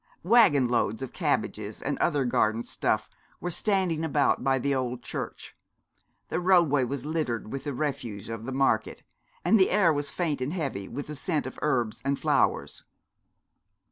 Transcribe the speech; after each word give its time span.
Waggon 0.23 0.67
loads 0.67 1.03
of 1.03 1.13
cabbages 1.13 1.79
and 1.79 1.95
other 1.99 2.25
garden 2.25 2.63
stuff 2.63 3.07
were 3.39 3.51
standing 3.51 4.03
about 4.03 4.43
by 4.43 4.57
the 4.57 4.73
old 4.73 5.03
church; 5.03 5.55
the 6.29 6.39
roadway 6.39 6.83
was 6.85 7.05
littered 7.05 7.51
with 7.53 7.65
the 7.65 7.73
refuse 7.75 8.27
of 8.27 8.45
the 8.45 8.51
market; 8.51 9.03
and 9.45 9.59
the 9.59 9.69
air 9.69 9.93
was 9.93 10.09
faint 10.09 10.41
and 10.41 10.53
heavy 10.53 10.87
with 10.87 11.05
the 11.05 11.15
scent 11.15 11.45
of 11.45 11.59
herbs 11.61 12.01
and 12.03 12.19
flowers. 12.19 12.83